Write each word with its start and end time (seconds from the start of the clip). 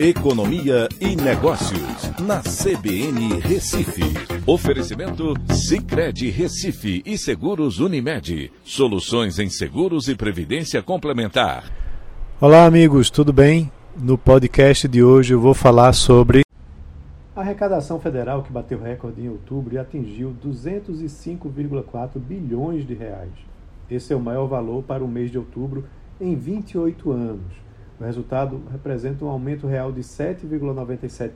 Economia 0.00 0.88
e 1.00 1.16
Negócios, 1.16 2.12
na 2.20 2.40
CBN 2.40 3.40
Recife. 3.40 4.04
Oferecimento 4.46 5.34
Cicred 5.52 6.30
Recife 6.30 7.02
e 7.04 7.18
Seguros 7.18 7.80
Unimed. 7.80 8.52
Soluções 8.62 9.40
em 9.40 9.50
seguros 9.50 10.06
e 10.06 10.14
previdência 10.14 10.80
complementar. 10.84 11.64
Olá, 12.40 12.64
amigos, 12.64 13.10
tudo 13.10 13.32
bem? 13.32 13.72
No 13.96 14.16
podcast 14.16 14.86
de 14.86 15.02
hoje 15.02 15.34
eu 15.34 15.40
vou 15.40 15.52
falar 15.52 15.92
sobre 15.92 16.42
a 17.34 17.40
arrecadação 17.40 17.98
federal 17.98 18.44
que 18.44 18.52
bateu 18.52 18.80
recorde 18.80 19.20
em 19.20 19.28
outubro 19.28 19.74
e 19.74 19.78
atingiu 19.78 20.32
205,4 20.46 22.20
bilhões 22.20 22.86
de 22.86 22.94
reais. 22.94 23.32
Esse 23.90 24.12
é 24.12 24.16
o 24.16 24.20
maior 24.20 24.46
valor 24.46 24.84
para 24.84 25.02
o 25.02 25.08
mês 25.08 25.28
de 25.28 25.38
outubro 25.38 25.86
em 26.20 26.36
28 26.36 27.10
anos. 27.10 27.67
O 28.00 28.04
resultado 28.04 28.60
representa 28.70 29.24
um 29.24 29.28
aumento 29.28 29.66
real 29.66 29.90
de 29.90 30.02
7,97%, 30.02 31.32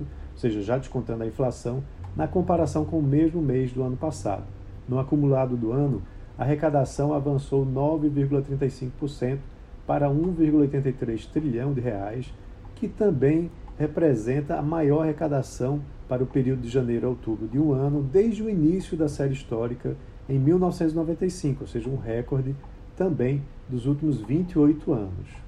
ou 0.00 0.06
seja, 0.36 0.60
já 0.60 0.76
descontando 0.76 1.22
a 1.22 1.26
inflação, 1.26 1.82
na 2.14 2.28
comparação 2.28 2.84
com 2.84 2.98
o 2.98 3.02
mesmo 3.02 3.40
mês 3.40 3.72
do 3.72 3.82
ano 3.82 3.96
passado. 3.96 4.44
No 4.86 4.98
acumulado 4.98 5.56
do 5.56 5.72
ano, 5.72 6.02
a 6.36 6.42
arrecadação 6.42 7.14
avançou 7.14 7.64
9,35% 7.64 9.38
para 9.86 10.08
1,83 10.08 11.26
trilhão 11.30 11.72
de 11.72 11.80
reais, 11.80 12.32
que 12.74 12.86
também 12.86 13.50
representa 13.78 14.56
a 14.56 14.62
maior 14.62 15.02
arrecadação 15.02 15.80
para 16.08 16.22
o 16.22 16.26
período 16.26 16.60
de 16.60 16.68
janeiro 16.68 17.06
a 17.06 17.10
outubro 17.10 17.48
de 17.48 17.58
um 17.58 17.72
ano 17.72 18.02
desde 18.02 18.42
o 18.42 18.50
início 18.50 18.96
da 18.96 19.08
série 19.08 19.32
histórica 19.32 19.96
em 20.28 20.38
1995, 20.38 21.62
ou 21.62 21.66
seja, 21.66 21.88
um 21.88 21.96
recorde 21.96 22.54
também 22.94 23.42
dos 23.68 23.86
últimos 23.86 24.20
28 24.20 24.92
anos. 24.92 25.44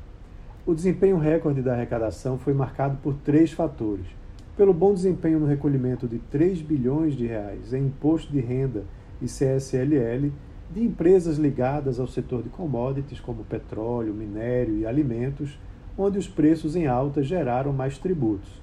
O 0.66 0.74
desempenho 0.74 1.16
recorde 1.16 1.62
da 1.62 1.74
arrecadação 1.74 2.38
foi 2.38 2.52
marcado 2.52 2.98
por 3.00 3.14
três 3.14 3.52
fatores. 3.52 4.04
Pelo 4.56 4.74
bom 4.74 4.92
desempenho 4.92 5.38
no 5.38 5.46
recolhimento 5.46 6.08
de 6.08 6.18
3 6.18 6.60
bilhões 6.60 7.14
de 7.14 7.24
reais 7.24 7.72
em 7.72 7.86
imposto 7.86 8.32
de 8.32 8.40
renda 8.40 8.82
e 9.22 9.26
CSLL 9.26 10.32
de 10.68 10.82
empresas 10.82 11.38
ligadas 11.38 12.00
ao 12.00 12.08
setor 12.08 12.42
de 12.42 12.48
commodities 12.48 13.20
como 13.20 13.44
petróleo, 13.44 14.12
minério 14.12 14.76
e 14.76 14.84
alimentos, 14.84 15.56
onde 15.96 16.18
os 16.18 16.26
preços 16.26 16.74
em 16.74 16.88
alta 16.88 17.22
geraram 17.22 17.72
mais 17.72 17.96
tributos. 17.96 18.60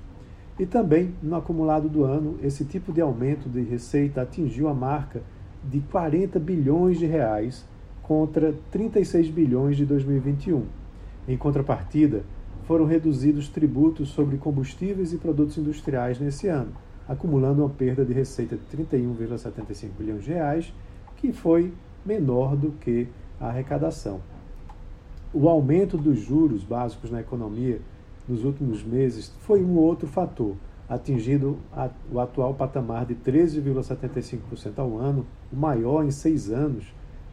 E 0.59 0.65
também, 0.65 1.13
no 1.23 1.37
acumulado 1.37 1.87
do 1.87 2.03
ano, 2.03 2.37
esse 2.43 2.65
tipo 2.65 2.91
de 2.91 2.99
aumento 2.99 3.47
de 3.47 3.61
receita 3.61 4.23
atingiu 4.23 4.67
a 4.67 4.73
marca 4.73 5.21
de 5.63 5.79
40 5.79 6.37
bilhões 6.37 6.99
de 6.99 7.05
reais 7.05 7.65
contra 8.01 8.53
36 8.71 9.29
bilhões 9.29 9.77
de 9.77 9.85
2021 9.85 10.82
em 11.27 11.37
contrapartida, 11.37 12.23
foram 12.65 12.85
reduzidos 12.85 13.47
tributos 13.49 14.09
sobre 14.09 14.37
combustíveis 14.37 15.13
e 15.13 15.17
produtos 15.17 15.57
industriais 15.57 16.19
nesse 16.19 16.47
ano, 16.47 16.71
acumulando 17.07 17.61
uma 17.61 17.69
perda 17.69 18.05
de 18.05 18.13
receita 18.13 18.57
de 18.57 18.77
31,75 18.77 19.89
bilhões 19.97 20.23
de 20.23 20.31
reais, 20.31 20.73
que 21.17 21.31
foi 21.31 21.73
menor 22.05 22.55
do 22.55 22.71
que 22.71 23.07
a 23.39 23.47
arrecadação. 23.47 24.21
O 25.33 25.49
aumento 25.49 25.97
dos 25.97 26.19
juros 26.19 26.63
básicos 26.63 27.09
na 27.09 27.19
economia 27.19 27.81
nos 28.27 28.45
últimos 28.45 28.83
meses 28.83 29.33
foi 29.39 29.63
um 29.63 29.77
outro 29.77 30.07
fator, 30.07 30.55
atingindo 30.87 31.57
o 32.11 32.19
atual 32.19 32.53
patamar 32.53 33.05
de 33.05 33.15
13,75% 33.15 34.77
ao 34.77 34.97
ano, 34.97 35.25
o 35.51 35.55
maior 35.55 36.03
em 36.05 36.11
seis 36.11 36.49
anos, 36.49 36.85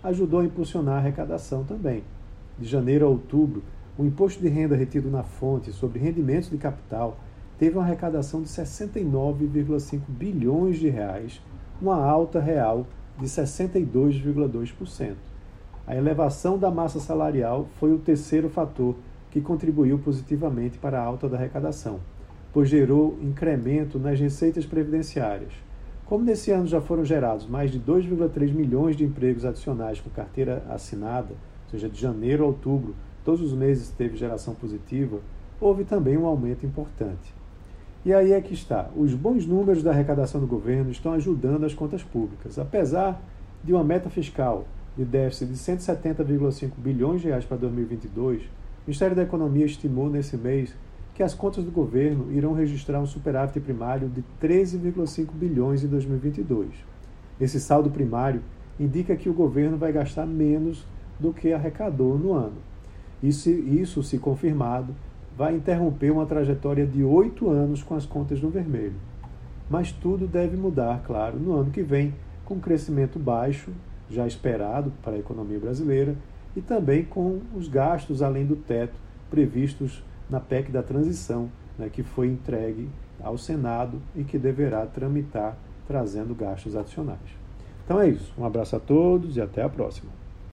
ajudou 0.02 0.41
a 0.41 0.44
impulsionar 0.44 0.94
a 0.94 0.98
arrecadação 0.98 1.62
também. 1.62 2.02
De 2.58 2.66
janeiro 2.66 3.06
a 3.06 3.08
outubro, 3.08 3.62
o 4.01 4.06
imposto 4.06 4.41
de 4.41 4.48
renda 4.48 4.75
retido 4.75 5.11
na 5.11 5.23
fonte 5.23 5.70
sobre 5.73 5.98
rendimentos 5.98 6.48
de 6.48 6.56
capital 6.56 7.19
teve 7.59 7.77
uma 7.77 7.84
arrecadação 7.84 8.41
de 8.41 8.48
69,5 8.48 10.01
bilhões 10.09 10.79
de 10.79 10.89
reais, 10.89 11.42
uma 11.83 12.03
alta 12.03 12.41
real 12.41 12.87
de 13.19 13.27
62,2%. 13.27 15.17
A 15.86 15.95
elevação 15.95 16.57
da 16.57 16.70
massa 16.70 16.98
salarial 16.98 17.69
foi 17.79 17.92
o 17.92 17.98
terceiro 17.98 18.48
fator 18.48 18.97
que 19.30 19.42
contribuiu 19.42 19.98
positivamente 19.98 20.79
para 20.79 20.98
a 20.98 21.05
alta 21.05 21.29
da 21.29 21.36
arrecadação, 21.36 22.01
pois 22.55 22.70
gerou 22.70 23.19
incremento 23.20 23.98
nas 23.98 24.19
receitas 24.19 24.64
previdenciárias. 24.64 25.53
Como 26.07 26.24
nesse 26.24 26.51
ano 26.51 26.67
já 26.67 26.80
foram 26.80 27.05
gerados 27.05 27.47
mais 27.47 27.70
de 27.70 27.79
2,3 27.79 28.51
milhões 28.55 28.97
de 28.97 29.05
empregos 29.05 29.45
adicionais 29.45 30.01
com 30.01 30.08
carteira 30.08 30.64
assinada, 30.70 31.35
ou 31.64 31.70
seja, 31.70 31.86
de 31.86 32.01
janeiro 32.01 32.45
a 32.45 32.47
outubro, 32.47 32.95
todos 33.25 33.41
os 33.41 33.53
meses 33.53 33.91
teve 33.91 34.17
geração 34.17 34.55
positiva, 34.55 35.20
houve 35.61 35.85
também 35.85 36.17
um 36.17 36.27
aumento 36.27 36.64
importante. 36.64 37.35
E 38.05 38.14
aí 38.14 38.33
é 38.33 38.41
que 38.41 38.55
está. 38.55 38.89
Os 38.97 39.13
bons 39.14 39.47
números 39.47 39.83
da 39.83 39.91
arrecadação 39.91 40.41
do 40.41 40.47
governo 40.47 40.91
estão 40.91 41.13
ajudando 41.13 41.64
as 41.64 41.75
contas 41.75 42.03
públicas. 42.03 42.59
Apesar 42.59 43.20
de 43.63 43.75
uma 43.75 43.85
meta 43.85 44.09
fiscal 44.09 44.64
de 44.97 45.05
déficit 45.05 45.51
de 45.51 45.55
170,5 45.55 46.70
bilhões 46.79 47.20
de 47.20 47.29
reais 47.29 47.45
para 47.45 47.59
2022, 47.59 48.42
o 48.42 48.47
Ministério 48.86 49.14
da 49.14 49.23
Economia 49.23 49.67
estimou 49.67 50.09
nesse 50.09 50.36
mês 50.36 50.75
que 51.14 51.23
as 51.23 51.35
contas 51.35 51.63
do 51.63 51.70
governo 51.70 52.33
irão 52.33 52.55
registrar 52.55 52.98
um 52.98 53.07
superávit 53.07 53.61
primário 53.61 54.09
de 54.09 54.25
13,5 54.42 55.29
bilhões 55.35 55.85
em 55.85 55.86
2022. 55.86 56.69
Esse 57.39 57.61
saldo 57.61 57.91
primário 57.91 58.41
indica 58.79 59.14
que 59.14 59.29
o 59.29 59.35
governo 59.35 59.77
vai 59.77 59.92
gastar 59.92 60.25
menos 60.25 60.86
do 61.19 61.35
que 61.35 61.53
arrecadou 61.53 62.19
no 62.19 62.33
ano. 62.33 62.70
Isso, 63.23 63.51
isso, 63.51 64.03
se 64.03 64.19
confirmado, 64.19 64.95
vai 65.36 65.55
interromper 65.55 66.11
uma 66.11 66.27
trajetória 66.27 66.86
de 66.86 67.03
oito 67.03 67.48
anos 67.48 67.83
com 67.83 67.95
as 67.95 68.07
contas 68.07 68.41
no 68.41 68.51
vermelho. 68.51 68.97
Mas 69.69 69.92
tudo 69.92 70.27
deve 70.27 70.57
mudar, 70.57 71.03
claro, 71.07 71.39
no 71.39 71.55
ano 71.55 71.70
que 71.70 71.83
vem, 71.83 72.14
com 72.45 72.59
crescimento 72.59 73.19
baixo, 73.19 73.70
já 74.11 74.27
esperado 74.27 74.92
para 75.03 75.14
a 75.14 75.19
economia 75.19 75.59
brasileira, 75.59 76.17
e 76.57 76.61
também 76.61 77.05
com 77.05 77.41
os 77.55 77.69
gastos 77.69 78.23
além 78.23 78.45
do 78.45 78.57
teto 78.57 78.98
previstos 79.30 80.03
na 80.29 80.41
PEC 80.41 80.73
da 80.73 80.83
transição, 80.83 81.48
né, 81.79 81.89
que 81.89 82.03
foi 82.03 82.27
entregue 82.27 82.89
ao 83.23 83.39
Senado 83.39 84.01
e 84.17 84.25
que 84.25 84.39
deverá 84.39 84.85
tramitar 84.86 85.57
trazendo 85.86 86.35
gastos 86.35 86.75
adicionais. 86.75 87.19
Então 87.85 88.01
é 88.01 88.09
isso. 88.09 88.33
Um 88.39 88.45
abraço 88.45 88.77
a 88.77 88.80
todos 88.80 89.36
e 89.36 89.41
até 89.41 89.63
a 89.63 89.69
próxima. 89.69 90.11